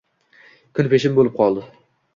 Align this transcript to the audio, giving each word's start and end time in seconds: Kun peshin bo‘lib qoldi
Kun 0.79 0.91
peshin 0.95 1.17
bo‘lib 1.21 1.39
qoldi 1.39 1.69